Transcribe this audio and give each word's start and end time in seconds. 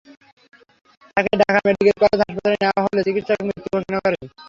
তাকে 1.17 1.31
Dhaka 1.41 1.59
medical 1.67 1.95
college 2.01 2.19
হাসপাতালে 2.21 2.57
নেওয়া 2.61 2.81
হলে 2.85 3.01
চিকিৎসক 3.07 3.39
মৃত 3.47 3.57
ঘোষণা 3.67 3.99
করেন। 4.05 4.23